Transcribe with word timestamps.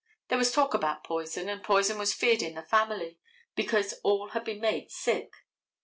There 0.29 0.37
was 0.39 0.51
talk 0.51 0.73
about 0.73 1.03
poison, 1.03 1.47
and 1.47 1.63
poison 1.63 1.99
was 1.99 2.11
feared 2.11 2.41
in 2.41 2.55
the 2.55 2.63
family, 2.63 3.19
because 3.55 3.93
all 4.03 4.29
had 4.29 4.43
been 4.43 4.59
made 4.59 4.89
sick. 4.89 5.31